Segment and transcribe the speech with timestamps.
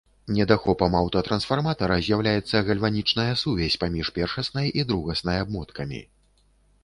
[0.35, 6.01] Недахопам аўтатрансфарматара з'яўляецца гальванічная сувязь паміж першаснай і другаснай абмоткамі.